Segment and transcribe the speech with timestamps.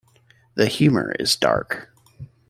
[0.55, 1.93] The humor is dark.